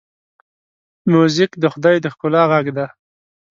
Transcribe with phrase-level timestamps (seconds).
[1.11, 2.87] موزیک د خدای د ښکلا غږ دی.